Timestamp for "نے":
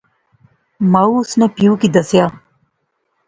1.39-1.45